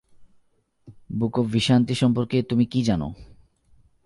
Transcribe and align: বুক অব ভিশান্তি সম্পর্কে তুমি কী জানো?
বুক 1.19 1.35
অব 1.39 1.45
ভিশান্তি 1.45 1.95
সম্পর্কে 1.95 2.37
তুমি 2.43 2.65
কী 2.65 2.81
জানো? 2.83 3.07